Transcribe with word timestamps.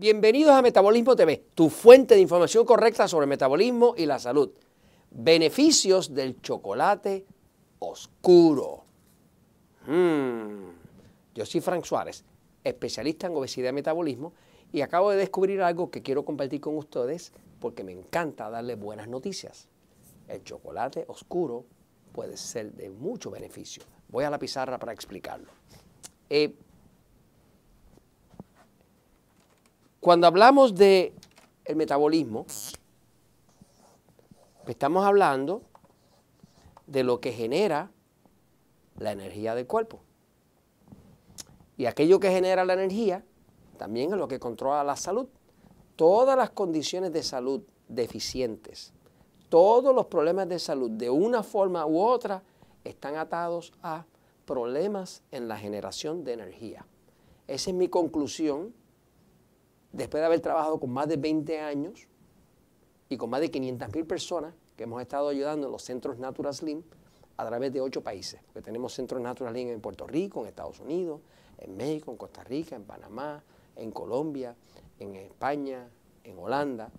Bienvenidos 0.00 0.52
a 0.52 0.62
Metabolismo 0.62 1.14
TV, 1.14 1.44
tu 1.54 1.68
fuente 1.68 2.14
de 2.14 2.22
información 2.22 2.64
correcta 2.64 3.06
sobre 3.06 3.26
metabolismo 3.26 3.92
y 3.98 4.06
la 4.06 4.18
salud. 4.18 4.50
Beneficios 5.10 6.14
del 6.14 6.40
chocolate 6.40 7.26
oscuro. 7.80 8.84
Mm. 9.86 10.70
Yo 11.34 11.44
soy 11.44 11.60
Frank 11.60 11.84
Suárez, 11.84 12.24
especialista 12.64 13.26
en 13.26 13.36
obesidad 13.36 13.68
y 13.68 13.72
metabolismo, 13.74 14.32
y 14.72 14.80
acabo 14.80 15.10
de 15.10 15.18
descubrir 15.18 15.60
algo 15.60 15.90
que 15.90 16.00
quiero 16.00 16.24
compartir 16.24 16.62
con 16.62 16.78
ustedes 16.78 17.34
porque 17.60 17.84
me 17.84 17.92
encanta 17.92 18.48
darle 18.48 18.76
buenas 18.76 19.06
noticias. 19.06 19.68
El 20.28 20.42
chocolate 20.44 21.04
oscuro 21.08 21.66
puede 22.12 22.38
ser 22.38 22.72
de 22.72 22.88
mucho 22.88 23.30
beneficio. 23.30 23.82
Voy 24.08 24.24
a 24.24 24.30
la 24.30 24.38
pizarra 24.38 24.78
para 24.78 24.94
explicarlo. 24.94 25.50
Eh, 26.30 26.54
Cuando 30.00 30.26
hablamos 30.26 30.74
de 30.74 31.12
el 31.66 31.76
metabolismo, 31.76 32.46
estamos 34.66 35.04
hablando 35.04 35.60
de 36.86 37.04
lo 37.04 37.20
que 37.20 37.32
genera 37.32 37.90
la 38.98 39.12
energía 39.12 39.54
del 39.54 39.66
cuerpo. 39.66 40.00
Y 41.76 41.84
aquello 41.84 42.18
que 42.18 42.30
genera 42.30 42.64
la 42.64 42.72
energía 42.72 43.22
también 43.76 44.12
es 44.12 44.18
lo 44.18 44.26
que 44.26 44.40
controla 44.40 44.82
la 44.84 44.96
salud. 44.96 45.26
Todas 45.96 46.34
las 46.34 46.48
condiciones 46.48 47.12
de 47.12 47.22
salud 47.22 47.62
deficientes, 47.86 48.94
todos 49.50 49.94
los 49.94 50.06
problemas 50.06 50.48
de 50.48 50.58
salud 50.58 50.90
de 50.92 51.10
una 51.10 51.42
forma 51.42 51.84
u 51.84 52.00
otra 52.00 52.42
están 52.84 53.16
atados 53.16 53.74
a 53.82 54.06
problemas 54.46 55.22
en 55.30 55.46
la 55.46 55.58
generación 55.58 56.24
de 56.24 56.32
energía. 56.32 56.86
Esa 57.46 57.68
es 57.68 57.76
mi 57.76 57.88
conclusión 57.88 58.79
después 59.92 60.20
de 60.20 60.26
haber 60.26 60.40
trabajado 60.40 60.78
con 60.78 60.90
más 60.90 61.08
de 61.08 61.16
20 61.16 61.60
años 61.60 62.08
y 63.08 63.16
con 63.16 63.30
más 63.30 63.40
de 63.40 63.50
500 63.50 63.92
mil 63.94 64.06
personas 64.06 64.54
que 64.76 64.84
hemos 64.84 65.02
estado 65.02 65.28
ayudando 65.28 65.66
en 65.66 65.72
los 65.72 65.82
centros 65.82 66.18
Natural 66.18 66.54
Slim 66.54 66.82
a 67.36 67.46
través 67.46 67.72
de 67.72 67.80
ocho 67.80 68.02
países, 68.02 68.40
porque 68.46 68.62
tenemos 68.62 68.94
centros 68.94 69.20
Natural 69.20 69.52
Slim 69.52 69.68
en 69.68 69.80
Puerto 69.80 70.06
Rico, 70.06 70.42
en 70.42 70.48
Estados 70.48 70.80
Unidos, 70.80 71.20
en 71.58 71.76
México, 71.76 72.10
en 72.10 72.16
Costa 72.16 72.44
Rica, 72.44 72.76
en 72.76 72.84
Panamá, 72.84 73.42
en 73.76 73.90
Colombia, 73.90 74.54
en 74.98 75.16
España, 75.16 75.88
en 76.24 76.38
Holanda. 76.38 76.90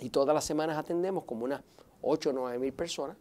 Y 0.00 0.10
todas 0.10 0.34
las 0.34 0.44
semanas 0.44 0.78
atendemos 0.78 1.24
como 1.24 1.44
unas 1.44 1.62
8 2.02 2.30
o 2.30 2.32
9 2.32 2.58
mil 2.58 2.72
personas 2.72 3.16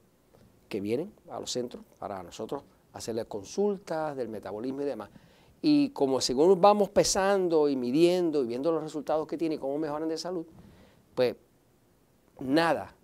que 0.67 0.80
vienen 0.80 1.13
a 1.30 1.39
los 1.39 1.52
centros 1.52 1.83
para 2.00 2.23
nosotros 2.23 2.63
hacerles 2.94 3.25
consultas 3.25 4.16
del 4.16 4.30
metabolismo 4.30 4.81
y 4.81 4.85
demás. 4.85 5.09
Y 5.61 5.89
como 5.89 6.21
según 6.21 6.59
vamos 6.59 6.89
pesando 6.89 7.69
y 7.69 7.75
midiendo 7.75 8.43
y 8.43 8.47
viendo 8.47 8.71
los 8.71 8.81
resultados 8.81 9.27
que 9.27 9.37
tiene 9.37 9.55
y 9.55 9.57
cómo 9.57 9.77
mejoran 9.77 10.09
de 10.09 10.17
salud, 10.17 10.45
pues 11.13 11.35
nada, 12.39 12.95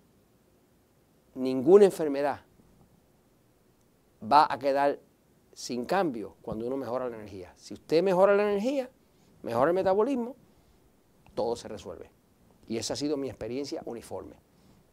ninguna 1.34 1.84
enfermedad 1.84 2.40
va 4.20 4.46
a 4.50 4.58
quedar 4.58 4.98
sin 5.52 5.84
cambio 5.84 6.34
cuando 6.42 6.66
uno 6.66 6.76
mejora 6.76 7.08
la 7.08 7.16
energía. 7.16 7.52
Si 7.56 7.74
usted 7.74 8.02
mejora 8.02 8.34
la 8.34 8.42
energía, 8.42 8.90
mejora 9.42 9.70
el 9.70 9.74
metabolismo, 9.74 10.34
todo 11.34 11.54
se 11.54 11.68
resuelve. 11.68 12.10
Y 12.66 12.76
esa 12.76 12.94
ha 12.94 12.96
sido 12.96 13.16
mi 13.16 13.28
experiencia 13.28 13.82
uniforme 13.84 14.47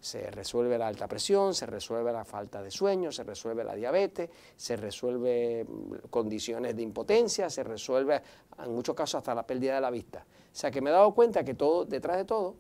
se 0.06 0.30
resuelve 0.30 0.78
la 0.78 0.86
alta 0.86 1.08
presión, 1.08 1.56
se 1.56 1.66
resuelve 1.66 2.14
la 2.14 2.23
falta 2.23 2.61
de 2.61 2.70
sueño, 2.70 3.11
se 3.11 3.23
resuelve 3.23 3.64
la 3.64 3.73
diabetes, 3.73 4.30
se 4.55 4.76
resuelve 4.76 5.66
mm, 5.67 6.10
condiciones 6.11 6.76
de 6.76 6.83
impotencia, 6.83 7.49
se 7.49 7.64
resuelve 7.64 8.21
en 8.64 8.71
muchos 8.71 8.95
casos 8.95 9.16
hasta 9.16 9.33
la 9.33 9.48
pérdida 9.48 9.73
de 9.73 9.82
la 9.82 9.89
vista. 9.89 10.20
O 10.20 10.55
sea 10.55 10.70
que 10.70 10.80
me 10.80 10.92
he 10.92 10.93
dado 10.93 11.11
cuenta 11.16 11.43
que 11.43 11.55
todo, 11.55 11.86
detrás 11.86 12.17
de 12.17 12.26
todo, 12.26 12.54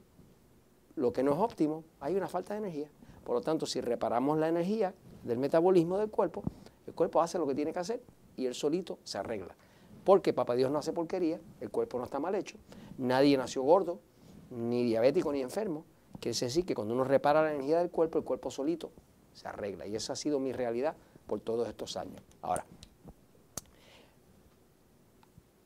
lo 0.95 1.13
que 1.13 1.21
no 1.21 1.33
es 1.33 1.37
óptimo, 1.37 1.83
hay 1.99 2.15
una 2.15 2.27
falta 2.27 2.55
de 2.55 2.61
energía. 2.61 2.89
Por 3.23 3.35
lo 3.35 3.41
tanto, 3.41 3.67
si 3.67 3.79
reparamos 3.79 4.39
la 4.39 4.47
energía 4.47 4.95
del 5.23 5.37
metabolismo 5.37 5.99
del 5.99 6.09
cuerpo, 6.09 6.41
el 6.87 6.95
cuerpo 6.95 7.21
hace 7.21 7.37
lo 7.37 7.45
que 7.45 7.53
tiene 7.53 7.71
que 7.71 7.79
hacer 7.79 8.01
y 8.37 8.47
él 8.47 8.55
solito 8.55 8.97
se 9.03 9.19
arregla. 9.19 9.55
Porque 10.03 10.33
papá 10.33 10.55
Dios 10.55 10.71
no 10.71 10.79
hace 10.79 10.93
porquería, 10.93 11.39
el 11.61 11.69
cuerpo 11.69 11.99
no 11.99 12.05
está 12.05 12.19
mal 12.19 12.33
hecho, 12.33 12.57
nadie 12.97 13.37
nació 13.37 13.61
gordo, 13.61 13.99
ni 14.49 14.83
diabético, 14.83 15.31
ni 15.31 15.41
enfermo. 15.41 15.85
Quiere 16.19 16.37
decir 16.37 16.65
que 16.65 16.75
cuando 16.75 16.93
uno 16.93 17.03
repara 17.03 17.43
la 17.43 17.53
energía 17.53 17.79
del 17.79 17.89
cuerpo, 17.89 18.17
el 18.17 18.23
cuerpo 18.23 18.49
solito 18.49 18.91
se 19.33 19.47
arregla. 19.47 19.85
Y 19.85 19.95
esa 19.95 20.13
ha 20.13 20.15
sido 20.15 20.39
mi 20.39 20.51
realidad 20.51 20.95
por 21.27 21.39
todos 21.41 21.67
estos 21.67 21.97
años. 21.97 22.21
Ahora, 22.41 22.65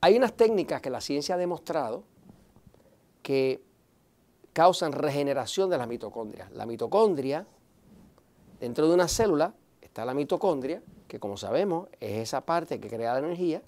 hay 0.01 0.17
unas 0.17 0.33
técnicas 0.33 0.81
que 0.81 0.89
la 0.89 1.01
ciencia 1.01 1.35
ha 1.35 1.37
demostrado 1.37 2.03
que 3.21 3.61
causan 4.53 4.91
regeneración 4.91 5.69
de 5.69 5.77
las 5.77 5.87
mitocondrias. 5.87 6.51
La 6.51 6.66
mitocondria, 6.66 7.45
dentro 8.59 8.87
de 8.87 8.93
una 8.93 9.07
célula, 9.07 9.53
está 9.81 10.05
la 10.05 10.13
mitocondria, 10.13 10.81
que 11.07 11.19
como 11.19 11.37
sabemos 11.37 11.89
es 11.99 12.17
esa 12.17 12.41
parte 12.41 12.79
que 12.79 12.89
crea 12.89 13.13
la 13.13 13.19
energía, 13.19 13.61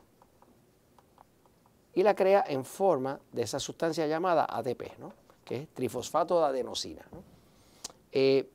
y 1.93 2.03
la 2.03 2.15
crea 2.15 2.43
en 2.47 2.63
forma 2.63 3.19
de 3.31 3.41
esa 3.41 3.59
sustancia 3.59 4.07
llamada 4.07 4.47
ATP. 4.49 4.97
¿no? 4.97 5.13
Trifosfato 5.73 6.39
de 6.39 6.45
adenosina. 6.45 7.03
Eh, 8.12 8.50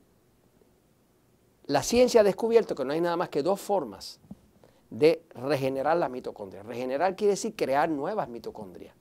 la 1.65 1.83
ciencia 1.83 2.21
ha 2.21 2.23
descubierto 2.23 2.75
que 2.75 2.85
no 2.85 2.93
hay 2.93 3.01
nada 3.01 3.17
más 3.17 3.29
que 3.29 3.43
dos 3.43 3.59
formas 3.59 4.19
de 4.89 5.23
regenerar 5.35 5.97
las 5.97 6.09
mitocondrias. 6.09 6.65
Regenerar 6.65 7.15
quiere 7.15 7.31
decir 7.31 7.55
crear 7.55 7.89
nuevas 7.89 8.29
mitocondrias. 8.29 8.95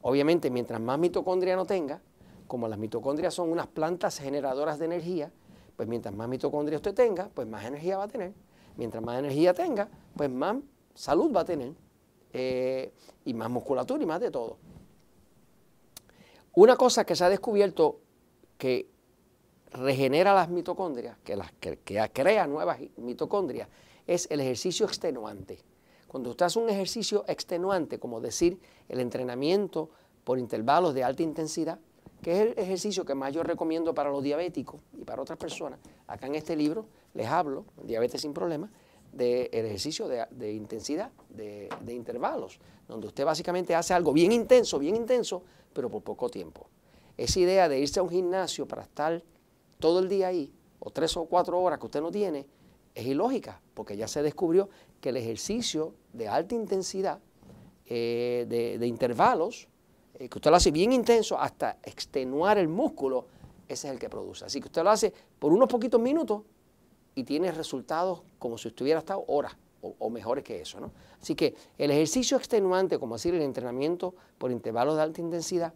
Obviamente, 0.00 0.50
mientras 0.50 0.80
más 0.80 0.98
mitocondria 0.98 1.56
no 1.56 1.66
tenga, 1.66 2.00
como 2.46 2.68
las 2.68 2.78
mitocondrias 2.78 3.34
son 3.34 3.50
unas 3.50 3.66
plantas 3.66 4.18
generadoras 4.18 4.78
de 4.78 4.86
energía, 4.86 5.30
pues 5.76 5.88
mientras 5.88 6.14
más 6.14 6.28
mitocondria 6.28 6.76
usted 6.76 6.94
tenga, 6.94 7.28
pues 7.34 7.46
más 7.48 7.64
energía 7.64 7.98
va 7.98 8.04
a 8.04 8.08
tener. 8.08 8.32
Mientras 8.76 9.02
más 9.02 9.18
energía 9.18 9.54
tenga, 9.54 9.88
pues 10.16 10.30
más 10.30 10.56
salud 10.94 11.34
va 11.34 11.40
a 11.40 11.44
tener. 11.44 11.72
Eh, 12.32 12.92
y 13.24 13.34
más 13.34 13.48
musculatura 13.48 14.02
y 14.02 14.06
más 14.06 14.20
de 14.20 14.30
todo. 14.30 14.58
Una 16.56 16.76
cosa 16.76 17.04
que 17.04 17.16
se 17.16 17.24
ha 17.24 17.28
descubierto 17.28 18.00
que 18.58 18.88
regenera 19.72 20.32
las 20.32 20.48
mitocondrias, 20.48 21.18
que, 21.24 21.34
las, 21.34 21.52
que, 21.52 21.78
crea 22.12 22.46
nuevas 22.46 22.78
mitocondrias, 22.96 23.68
es 24.06 24.28
el 24.30 24.40
ejercicio 24.40 24.86
extenuante. 24.86 25.58
Cuando 26.06 26.30
usted 26.30 26.46
hace 26.46 26.60
un 26.60 26.70
ejercicio 26.70 27.24
extenuante, 27.26 27.98
como 27.98 28.20
decir 28.20 28.60
el 28.88 29.00
entrenamiento 29.00 29.90
por 30.22 30.38
intervalos 30.38 30.94
de 30.94 31.02
alta 31.02 31.24
intensidad, 31.24 31.80
que 32.22 32.32
es 32.32 32.38
el 32.38 32.58
ejercicio 32.58 33.04
que 33.04 33.16
más 33.16 33.32
yo 33.32 33.42
recomiendo 33.42 33.92
para 33.92 34.10
los 34.10 34.22
diabéticos 34.22 34.80
y 34.96 35.04
para 35.04 35.22
otras 35.22 35.38
personas, 35.38 35.80
acá 36.06 36.28
en 36.28 36.36
este 36.36 36.54
libro 36.54 36.86
les 37.14 37.26
hablo, 37.26 37.64
Diabetes 37.82 38.20
sin 38.20 38.32
problemas, 38.32 38.70
del 39.14 39.48
ejercicio 39.52 40.08
de, 40.08 40.52
intensidad, 40.52 41.10
de, 41.28 41.68
de 41.82 41.94
intervalos, 41.94 42.58
donde 42.88 43.06
usted 43.06 43.24
básicamente 43.24 43.74
hace 43.74 43.94
algo 43.94 44.12
bien 44.12 44.32
intenso, 44.32 44.78
bien 44.78 44.96
intenso, 44.96 45.42
pero 45.72 45.88
por 45.88 46.02
poco 46.02 46.28
tiempo. 46.28 46.66
Esa 47.16 47.40
idea 47.40 47.68
de 47.68 47.78
irse 47.78 48.00
a 48.00 48.02
un 48.02 48.10
gimnasio 48.10 48.66
para 48.66 48.82
estar 48.82 49.22
todo 49.78 50.00
el 50.00 50.08
día 50.08 50.28
ahí, 50.28 50.52
o 50.80 50.90
tres 50.90 51.16
o 51.16 51.24
cuatro 51.26 51.60
horas 51.60 51.78
que 51.78 51.86
usted 51.86 52.00
no 52.00 52.10
tiene, 52.10 52.46
es 52.94 53.06
ilógica, 53.06 53.60
porque 53.74 53.96
ya 53.96 54.06
se 54.08 54.22
descubrió 54.22 54.68
que 55.00 55.08
el 55.10 55.16
ejercicio 55.16 55.94
de 56.12 56.28
alta 56.28 56.54
intensidad, 56.54 57.20
eh, 57.86 58.46
de, 58.48 58.86
intervalos, 58.86 59.68
eh, 60.14 60.28
que 60.28 60.38
usted 60.38 60.50
lo 60.50 60.56
hace 60.56 60.70
bien 60.70 60.92
intenso 60.92 61.38
hasta 61.38 61.78
extenuar 61.82 62.58
el 62.58 62.68
músculo, 62.68 63.26
ese 63.68 63.88
es 63.88 63.94
el 63.94 63.98
que 63.98 64.08
produce. 64.08 64.44
Así 64.44 64.60
que 64.60 64.66
usted 64.66 64.82
lo 64.82 64.90
hace 64.90 65.12
por 65.38 65.52
unos 65.52 65.68
poquitos 65.68 66.00
minutos 66.00 66.42
y 67.14 67.24
tiene 67.24 67.52
resultados 67.52 68.22
como 68.38 68.58
si 68.58 68.68
estuviera 68.68 68.98
estado 68.98 69.24
horas 69.28 69.56
o, 69.82 70.10
mejores 70.10 70.44
que 70.44 70.60
eso. 70.60 70.80
¿no? 70.80 70.92
Así 71.20 71.34
que 71.34 71.54
el 71.78 71.90
ejercicio 71.90 72.36
extenuante, 72.36 72.98
como 72.98 73.16
decir 73.16 73.34
el 73.34 73.42
entrenamiento 73.42 74.14
por 74.38 74.50
intervalos 74.50 74.96
de 74.96 75.02
alta 75.02 75.20
intensidad, 75.20 75.74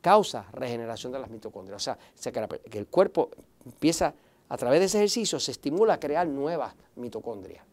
causa 0.00 0.46
regeneración 0.52 1.12
de 1.12 1.18
las 1.18 1.30
mitocondrias. 1.30 1.88
O 1.88 1.98
sea, 2.14 2.32
que 2.32 2.78
el 2.78 2.86
cuerpo 2.86 3.30
empieza, 3.64 4.14
a 4.48 4.56
través 4.56 4.80
de 4.80 4.86
ese 4.86 4.98
ejercicio, 4.98 5.40
se 5.40 5.50
estimula 5.50 5.94
a 5.94 6.00
crear 6.00 6.26
nuevas 6.26 6.74
mitocondrias. 6.96 7.64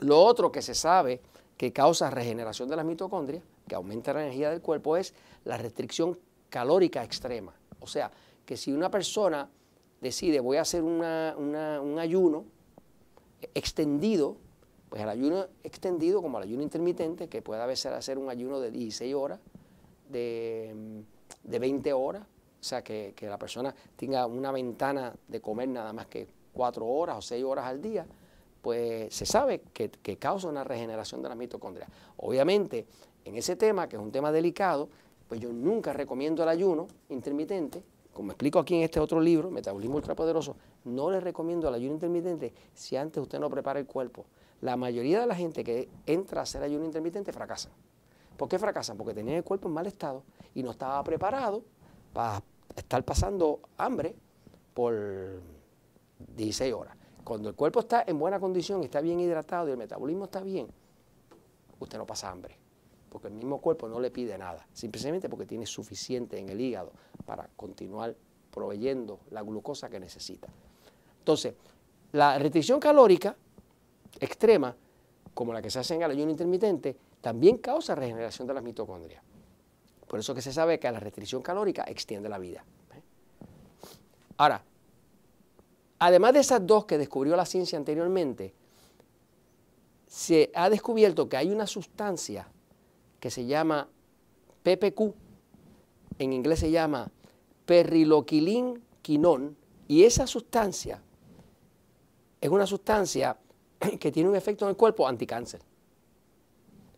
Lo 0.00 0.22
otro 0.22 0.50
que 0.50 0.62
se 0.62 0.74
sabe 0.74 1.20
que 1.56 1.72
causa 1.72 2.08
regeneración 2.08 2.68
de 2.68 2.76
las 2.76 2.86
mitocondrias, 2.86 3.44
que 3.68 3.74
aumenta 3.74 4.14
la 4.14 4.22
energía 4.22 4.50
del 4.50 4.62
cuerpo, 4.62 4.96
es 4.96 5.12
la 5.44 5.58
restricción 5.58 6.18
calórica 6.48 7.04
extrema. 7.04 7.52
O 7.80 7.86
sea, 7.86 8.10
que 8.46 8.56
si 8.56 8.72
una 8.72 8.90
persona 8.90 9.48
decide 10.00 10.40
voy 10.40 10.56
a 10.56 10.62
hacer 10.62 10.82
un 10.82 11.96
ayuno 11.98 12.44
extendido, 13.54 14.36
pues 14.88 15.02
el 15.02 15.08
ayuno 15.08 15.46
extendido 15.62 16.22
como 16.22 16.38
el 16.38 16.44
ayuno 16.44 16.62
intermitente, 16.62 17.28
que 17.28 17.42
puede 17.42 17.62
a 17.62 17.66
veces 17.66 17.92
hacer 17.92 18.18
un 18.18 18.28
ayuno 18.28 18.60
de 18.60 18.70
16 18.70 19.14
horas, 19.14 19.40
de, 20.08 21.04
20 21.44 21.92
horas, 21.92 22.22
o 22.22 22.62
sea, 22.62 22.82
que, 22.82 23.14
la 23.20 23.38
persona 23.38 23.74
tenga 23.96 24.26
una 24.26 24.52
ventana 24.52 25.14
de 25.28 25.40
comer 25.40 25.68
nada 25.68 25.92
más 25.92 26.06
que 26.06 26.26
4 26.52 26.84
horas 26.84 27.18
o 27.18 27.22
6 27.22 27.44
horas 27.44 27.66
al 27.66 27.80
día, 27.80 28.06
pues 28.60 29.14
se 29.14 29.24
sabe 29.24 29.62
que, 29.72 29.90
causa 30.18 30.48
una 30.48 30.64
regeneración 30.64 31.22
de 31.22 31.28
la 31.28 31.34
mitocondria. 31.34 31.88
Obviamente, 32.18 32.86
en 33.24 33.36
ese 33.36 33.56
tema, 33.56 33.88
que 33.88 33.96
es 33.96 34.02
un 34.02 34.12
tema 34.12 34.32
delicado, 34.32 34.88
pues 35.28 35.40
yo 35.40 35.52
nunca 35.52 35.92
recomiendo 35.92 36.42
el 36.42 36.48
ayuno 36.48 36.88
intermitente, 37.08 37.82
como 38.20 38.32
explico 38.32 38.58
aquí 38.58 38.74
en 38.74 38.82
este 38.82 39.00
otro 39.00 39.18
libro, 39.18 39.50
Metabolismo 39.50 39.96
Ultrapoderoso, 39.96 40.54
no 40.84 41.10
le 41.10 41.20
recomiendo 41.20 41.68
el 41.68 41.74
ayuno 41.74 41.94
intermitente 41.94 42.52
si 42.74 42.94
antes 42.94 43.22
usted 43.22 43.40
no 43.40 43.48
prepara 43.48 43.80
el 43.80 43.86
cuerpo. 43.86 44.26
La 44.60 44.76
mayoría 44.76 45.20
de 45.20 45.26
la 45.26 45.34
gente 45.34 45.64
que 45.64 45.88
entra 46.04 46.40
a 46.40 46.42
hacer 46.42 46.62
ayuno 46.62 46.84
intermitente 46.84 47.32
fracasa. 47.32 47.70
¿Por 48.36 48.46
qué 48.46 48.58
fracasan? 48.58 48.98
Porque 48.98 49.14
tenían 49.14 49.38
el 49.38 49.42
cuerpo 49.42 49.68
en 49.68 49.72
mal 49.72 49.86
estado 49.86 50.22
y 50.54 50.62
no 50.62 50.72
estaba 50.72 51.02
preparado 51.02 51.62
para 52.12 52.42
estar 52.76 53.02
pasando 53.06 53.60
hambre 53.78 54.14
por 54.74 55.40
16 56.36 56.74
horas. 56.74 56.94
Cuando 57.24 57.48
el 57.48 57.54
cuerpo 57.54 57.80
está 57.80 58.04
en 58.06 58.18
buena 58.18 58.38
condición, 58.38 58.84
está 58.84 59.00
bien 59.00 59.18
hidratado 59.18 59.68
y 59.68 59.70
el 59.70 59.78
metabolismo 59.78 60.24
está 60.24 60.42
bien, 60.42 60.66
usted 61.78 61.96
no 61.96 62.04
pasa 62.04 62.30
hambre, 62.30 62.58
porque 63.10 63.28
el 63.28 63.34
mismo 63.34 63.60
cuerpo 63.60 63.88
no 63.88 64.00
le 64.00 64.10
pide 64.10 64.38
nada, 64.38 64.66
simplemente 64.72 65.28
porque 65.28 65.44
tiene 65.44 65.66
suficiente 65.66 66.38
en 66.38 66.48
el 66.48 66.60
hígado 66.60 66.92
para 67.26 67.48
continuar 67.56 68.14
proveyendo 68.50 69.20
la 69.30 69.42
glucosa 69.42 69.90
que 69.90 70.00
necesita. 70.00 70.48
Entonces, 71.18 71.54
la 72.12 72.38
restricción 72.38 72.80
calórica 72.80 73.36
extrema, 74.18 74.74
como 75.34 75.52
la 75.52 75.60
que 75.60 75.70
se 75.70 75.78
hace 75.78 75.94
en 75.94 76.02
el 76.02 76.10
ayuno 76.12 76.30
intermitente, 76.30 76.96
también 77.20 77.58
causa 77.58 77.94
regeneración 77.94 78.48
de 78.48 78.54
las 78.54 78.62
mitocondrias. 78.62 79.22
Por 80.06 80.18
eso 80.18 80.34
que 80.34 80.42
se 80.42 80.52
sabe 80.52 80.78
que 80.80 80.90
la 80.90 80.98
restricción 80.98 81.42
calórica 81.42 81.84
extiende 81.84 82.28
la 82.28 82.38
vida. 82.38 82.64
¿eh? 82.94 83.02
Ahora, 84.38 84.64
además 85.98 86.32
de 86.32 86.40
esas 86.40 86.66
dos 86.66 86.84
que 86.86 86.98
descubrió 86.98 87.36
la 87.36 87.46
ciencia 87.46 87.78
anteriormente, 87.78 88.54
se 90.06 90.50
ha 90.54 90.68
descubierto 90.68 91.28
que 91.28 91.36
hay 91.36 91.50
una 91.50 91.68
sustancia 91.68 92.48
que 93.20 93.30
se 93.30 93.46
llama 93.46 93.88
PPQ, 94.62 95.14
en 96.18 96.32
inglés 96.32 96.60
se 96.60 96.70
llama 96.70 97.10
perriloquilin 97.66 98.82
y 99.88 100.04
esa 100.04 100.26
sustancia 100.26 101.02
es 102.40 102.48
una 102.48 102.66
sustancia 102.66 103.36
que 104.00 104.12
tiene 104.12 104.28
un 104.28 104.36
efecto 104.36 104.64
en 104.64 104.70
el 104.70 104.76
cuerpo 104.76 105.06
anticáncer. 105.06 105.60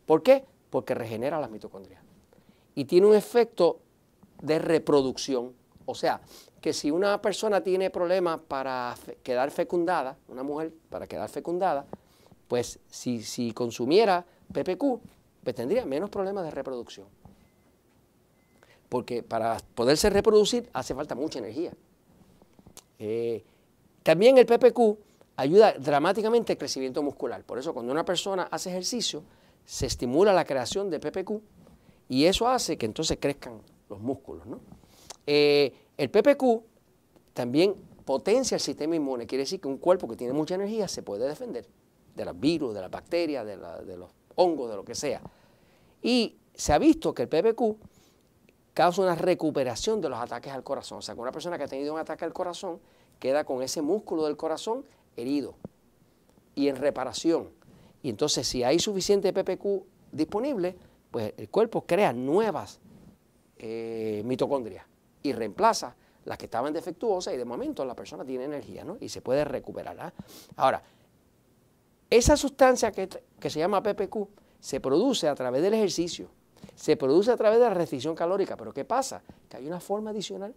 ¿Por 0.06 0.22
qué? 0.22 0.44
Porque 0.70 0.94
regenera 0.94 1.40
las 1.40 1.50
mitocondrias. 1.50 2.02
Y 2.74 2.84
tiene 2.84 3.06
un 3.06 3.14
efecto 3.14 3.80
de 4.42 4.58
reproducción. 4.58 5.52
O 5.84 5.94
sea, 5.94 6.20
que 6.60 6.72
si 6.72 6.90
una 6.90 7.20
persona 7.20 7.62
tiene 7.62 7.90
problemas 7.90 8.40
para 8.40 8.94
quedar 9.22 9.50
fecundada, 9.50 10.16
una 10.28 10.42
mujer 10.42 10.72
para 10.88 11.06
quedar 11.06 11.28
fecundada, 11.28 11.86
pues 12.46 12.78
si, 12.88 13.22
si 13.22 13.52
consumiera 13.52 14.24
PPQ, 14.52 15.00
pues 15.42 15.56
tendría 15.56 15.84
menos 15.84 16.10
problemas 16.10 16.44
de 16.44 16.50
reproducción. 16.50 17.06
Porque 18.88 19.22
para 19.22 19.58
poderse 19.74 20.10
reproducir 20.10 20.68
hace 20.72 20.94
falta 20.94 21.14
mucha 21.14 21.38
energía. 21.38 21.72
Eh, 22.98 23.42
también 24.02 24.38
el 24.38 24.46
PPQ 24.46 24.98
ayuda 25.36 25.72
dramáticamente 25.72 26.52
al 26.52 26.58
crecimiento 26.58 27.02
muscular. 27.02 27.42
Por 27.44 27.58
eso 27.58 27.72
cuando 27.72 27.92
una 27.92 28.04
persona 28.04 28.44
hace 28.50 28.70
ejercicio, 28.70 29.22
se 29.64 29.86
estimula 29.86 30.32
la 30.32 30.44
creación 30.44 30.90
de 30.90 31.00
PPQ 31.00 31.40
y 32.08 32.26
eso 32.26 32.48
hace 32.48 32.76
que 32.76 32.86
entonces 32.86 33.18
crezcan 33.20 33.60
los 33.88 34.00
músculos. 34.00 34.44
Eh, 35.26 35.72
el 35.96 36.10
PPQ 36.10 36.62
también 37.32 37.74
potencia 38.04 38.56
el 38.56 38.60
sistema 38.60 38.96
inmune, 38.96 39.26
quiere 39.26 39.42
decir 39.42 39.60
que 39.60 39.68
un 39.68 39.78
cuerpo 39.78 40.08
que 40.08 40.16
tiene 40.16 40.32
mucha 40.32 40.54
energía 40.54 40.88
se 40.88 41.02
puede 41.02 41.26
defender 41.26 41.66
de 42.14 42.24
los 42.24 42.38
virus, 42.38 42.74
de 42.74 42.80
las 42.80 42.90
bacterias, 42.90 43.46
de 43.46 43.96
los 43.96 44.10
hongos, 44.36 44.70
de 44.70 44.76
lo 44.76 44.84
que 44.84 44.94
sea. 44.94 45.20
Y 46.02 46.36
se 46.54 46.72
ha 46.72 46.78
visto 46.78 47.14
que 47.14 47.22
el 47.22 47.28
PPQ 47.28 47.76
causa 48.74 49.02
una 49.02 49.14
recuperación 49.14 50.00
de 50.00 50.08
los 50.08 50.18
ataques 50.18 50.52
al 50.52 50.62
corazón. 50.62 50.98
O 50.98 51.02
sea, 51.02 51.14
que 51.14 51.20
una 51.20 51.32
persona 51.32 51.58
que 51.58 51.64
ha 51.64 51.68
tenido 51.68 51.92
un 51.94 52.00
ataque 52.00 52.24
al 52.24 52.32
corazón 52.32 52.80
queda 53.18 53.44
con 53.44 53.62
ese 53.62 53.82
músculo 53.82 54.24
del 54.24 54.36
corazón 54.36 54.84
herido 55.16 55.54
y 56.54 56.68
en 56.68 56.76
reparación. 56.76 57.50
Y 58.02 58.10
entonces 58.10 58.46
si 58.46 58.64
hay 58.64 58.78
suficiente 58.78 59.32
PPQ 59.32 59.84
disponible, 60.10 60.76
pues 61.10 61.34
el 61.36 61.48
cuerpo 61.48 61.82
crea 61.86 62.12
nuevas 62.12 62.80
eh, 63.58 64.22
mitocondrias 64.24 64.84
y 65.22 65.32
reemplaza 65.32 65.94
las 66.24 66.38
que 66.38 66.46
estaban 66.46 66.72
defectuosas 66.72 67.34
y 67.34 67.36
de 67.36 67.44
momento 67.44 67.84
la 67.84 67.94
persona 67.94 68.24
tiene 68.24 68.44
energía 68.44 68.84
¿no? 68.84 68.96
y 69.00 69.08
se 69.08 69.20
puede 69.20 69.44
recuperar. 69.44 69.96
¿ah? 70.00 70.12
Ahora, 70.56 70.82
esa 72.12 72.36
sustancia 72.36 72.92
que, 72.92 73.08
se 73.48 73.58
llama 73.58 73.82
PPQ 73.82 74.28
se 74.60 74.80
produce 74.80 75.28
a 75.28 75.34
través 75.34 75.62
del 75.62 75.72
ejercicio, 75.72 76.28
se 76.74 76.94
produce 76.98 77.30
a 77.30 77.38
través 77.38 77.58
de 77.58 77.64
la 77.64 77.72
restricción 77.72 78.14
calórica, 78.14 78.54
pero 78.54 78.74
¿qué 78.74 78.84
pasa? 78.84 79.22
Que 79.48 79.56
hay 79.56 79.66
una 79.66 79.80
forma 79.80 80.10
adicional 80.10 80.54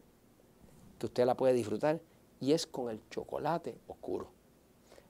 que 0.99 1.05
usted 1.05 1.25
la 1.25 1.35
puede 1.35 1.53
disfrutar 1.53 2.01
y 2.41 2.51
es 2.51 2.67
con 2.67 2.89
el 2.89 2.99
chocolate 3.09 3.77
oscuro. 3.87 4.27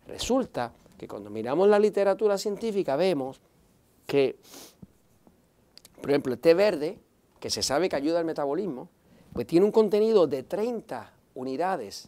Resulta 0.07 0.71
que 0.99 1.07
cuando 1.07 1.31
miramos 1.31 1.67
la 1.67 1.79
literatura 1.79 2.37
científica 2.37 2.95
vemos 2.95 3.41
que, 4.05 4.37
por 5.99 6.11
ejemplo, 6.11 6.31
el 6.31 6.39
té 6.39 6.53
verde, 6.53 6.99
que 7.39 7.49
se 7.49 7.63
sabe 7.63 7.89
que 7.89 7.95
ayuda 7.95 8.19
al 8.19 8.25
metabolismo, 8.25 8.87
pues 9.33 9.47
tiene 9.47 9.65
un 9.65 9.71
contenido 9.71 10.27
de 10.27 10.43
30 10.43 11.11
unidades. 11.33 12.07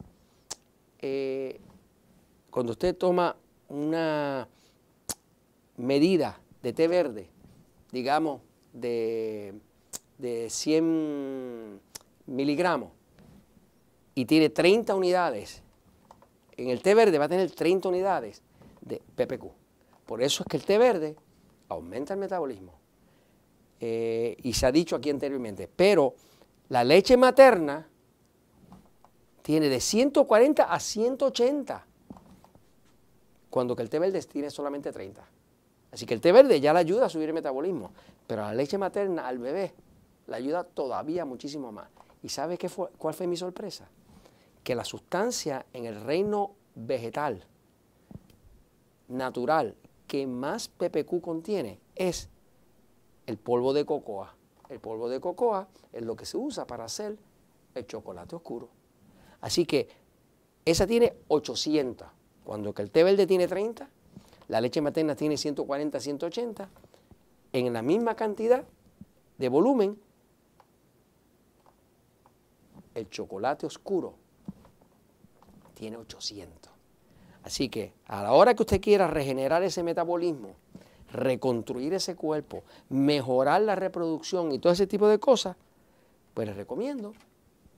Eh, 0.99 1.59
cuando 2.51 2.73
usted 2.73 2.95
toma 2.95 3.35
una 3.69 4.47
medida 5.77 6.39
de 6.61 6.73
té 6.73 6.87
verde, 6.87 7.29
digamos, 7.91 8.41
de, 8.73 9.53
de 10.17 10.49
100 10.49 11.79
miligramos, 12.27 12.91
y 14.15 14.25
tiene 14.25 14.49
30 14.49 14.95
unidades, 14.95 15.61
en 16.57 16.69
el 16.69 16.81
té 16.81 16.95
verde 16.95 17.19
va 17.19 17.25
a 17.25 17.29
tener 17.29 17.51
30 17.51 17.87
unidades 17.89 18.41
de 18.81 19.01
PPQ. 19.15 19.45
Por 20.05 20.23
eso 20.23 20.43
es 20.43 20.47
que 20.49 20.57
el 20.57 20.63
té 20.63 20.77
verde 20.77 21.15
aumenta 21.69 22.13
el 22.13 22.19
metabolismo. 22.19 22.73
Eh, 23.79 24.35
y 24.41 24.53
se 24.53 24.65
ha 24.65 24.71
dicho 24.71 24.95
aquí 24.95 25.09
anteriormente, 25.09 25.69
pero 25.73 26.15
la 26.69 26.83
leche 26.83 27.15
materna 27.15 27.87
tiene 29.43 29.69
de 29.69 29.79
140 29.79 30.63
a 30.63 30.79
180, 30.79 31.85
cuando 33.57 33.75
que 33.75 33.81
el 33.81 33.89
té 33.89 33.97
verde 33.97 34.21
tiene 34.21 34.51
solamente 34.51 34.91
30. 34.91 35.19
Así 35.91 36.05
que 36.05 36.13
el 36.13 36.21
té 36.21 36.31
verde 36.31 36.61
ya 36.61 36.73
le 36.73 36.79
ayuda 36.79 37.07
a 37.07 37.09
subir 37.09 37.29
el 37.29 37.33
metabolismo, 37.33 37.89
pero 38.27 38.43
la 38.43 38.53
leche 38.53 38.77
materna 38.77 39.27
al 39.27 39.39
bebé 39.39 39.73
le 40.27 40.35
ayuda 40.35 40.63
todavía 40.63 41.25
muchísimo 41.25 41.71
más. 41.71 41.89
¿Y 42.21 42.29
sabe 42.29 42.59
qué 42.59 42.69
fue, 42.69 42.89
cuál 42.99 43.15
fue 43.15 43.25
mi 43.25 43.35
sorpresa? 43.35 43.89
Que 44.63 44.75
la 44.75 44.83
sustancia 44.83 45.65
en 45.73 45.85
el 45.87 45.99
reino 45.99 46.51
vegetal 46.75 47.47
natural 49.07 49.73
que 50.05 50.27
más 50.27 50.67
PPQ 50.67 51.19
contiene 51.19 51.79
es 51.95 52.29
el 53.25 53.39
polvo 53.39 53.73
de 53.73 53.87
cocoa. 53.87 54.35
El 54.69 54.79
polvo 54.79 55.09
de 55.09 55.19
cocoa 55.19 55.67
es 55.93 56.05
lo 56.05 56.15
que 56.15 56.27
se 56.27 56.37
usa 56.37 56.67
para 56.67 56.85
hacer 56.85 57.17
el 57.73 57.87
chocolate 57.87 58.35
oscuro. 58.35 58.69
Así 59.41 59.65
que 59.65 59.89
esa 60.63 60.85
tiene 60.85 61.15
800, 61.27 62.07
cuando 62.47 62.73
que 62.73 62.81
el 62.81 62.91
té 62.91 63.03
verde 63.03 63.27
tiene 63.27 63.45
30, 63.45 63.89
la 64.47 64.61
leche 64.61 64.79
materna 64.79 65.17
tiene 65.17 65.35
140, 65.35 65.99
180, 65.99 66.69
en 67.51 67.73
la 67.73 67.81
misma 67.81 68.15
cantidad 68.15 68.63
de 69.37 69.49
volumen, 69.49 69.99
el 72.95 73.09
chocolate 73.09 73.65
oscuro 73.65 74.13
tiene 75.73 75.97
800. 75.97 76.71
Así 77.43 77.67
que 77.67 77.91
a 78.05 78.23
la 78.23 78.31
hora 78.31 78.53
que 78.53 78.63
usted 78.63 78.79
quiera 78.79 79.07
regenerar 79.07 79.61
ese 79.63 79.83
metabolismo, 79.83 80.55
reconstruir 81.11 81.95
ese 81.95 82.15
cuerpo, 82.15 82.63
mejorar 82.87 83.59
la 83.63 83.75
reproducción 83.75 84.53
y 84.53 84.59
todo 84.59 84.71
ese 84.71 84.87
tipo 84.87 85.09
de 85.09 85.19
cosas, 85.19 85.57
pues 86.33 86.47
les 86.47 86.55
recomiendo 86.55 87.11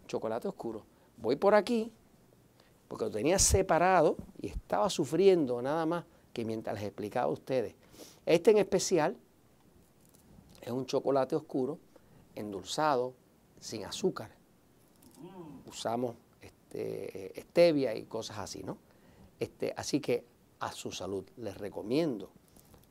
chocolate 0.06 0.48
oscuro. 0.48 0.84
Voy 1.18 1.38
por 1.38 1.56
aquí 1.56 1.92
porque 2.90 3.06
lo 3.06 3.12
tenía 3.12 3.40
separado 3.40 4.18
y 4.42 4.48
estaba 4.48 4.90
sufriendo 4.90 5.62
nada 5.62 5.86
más 5.86 6.04
que 6.34 6.44
mientras 6.44 6.76
les 6.76 6.86
explicaba 6.86 7.28
a 7.28 7.32
ustedes. 7.32 7.76
Este 8.26 8.52
en 8.52 8.58
especial 8.58 9.16
es 10.60 10.72
un 10.72 10.86
chocolate 10.86 11.36
oscuro, 11.36 11.78
endulzado, 12.36 13.14
sin 13.60 13.86
azúcar. 13.86 14.32
Usamos 15.68 16.16
este, 16.42 17.40
stevia 17.42 17.96
y 17.96 18.04
cosas 18.04 18.40
así, 18.40 18.64
¿no? 18.64 18.78
Este, 19.40 19.72
así 19.78 20.00
que 20.00 20.26
a 20.60 20.72
su 20.72 20.92
salud 20.92 21.24
les 21.38 21.58
recomiendo 21.58 22.32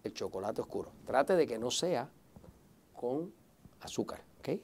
el 0.04 0.14
chocolate 0.14 0.60
oscuro. 0.60 0.92
Trate 1.06 1.34
de 1.34 1.46
que 1.46 1.58
no 1.58 1.72
sea 1.72 2.08
con 2.94 3.32
azúcar, 3.80 4.22
¿ok? 4.38 4.60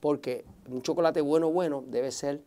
Porque 0.00 0.44
un 0.70 0.80
chocolate 0.80 1.20
bueno, 1.20 1.50
bueno, 1.50 1.84
debe 1.86 2.10
ser 2.10 2.42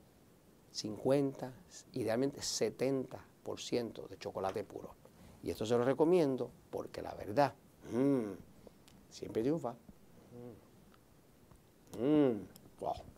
50, 0.74 1.54
idealmente 1.94 2.42
70% 2.42 4.08
de 4.08 4.18
chocolate 4.18 4.64
puro. 4.64 4.96
Y 5.44 5.52
esto 5.52 5.66
se 5.66 5.78
lo 5.78 5.86
recomiendo 5.86 6.50
porque 6.70 7.02
la 7.02 7.14
verdad 7.14 7.54
mmm, 7.92 8.32
siempre 9.10 9.42
triunfa. 9.42 9.76
Mmm, 12.00 12.40
wow. 12.80 13.13